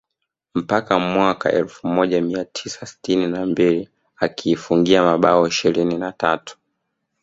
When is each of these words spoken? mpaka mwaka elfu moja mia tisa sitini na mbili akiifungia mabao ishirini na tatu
mpaka 0.55 0.99
mwaka 0.99 1.51
elfu 1.51 1.87
moja 1.87 2.21
mia 2.21 2.45
tisa 2.45 2.85
sitini 2.85 3.27
na 3.27 3.45
mbili 3.45 3.89
akiifungia 4.15 5.03
mabao 5.03 5.47
ishirini 5.47 5.97
na 5.97 6.11
tatu 6.11 6.57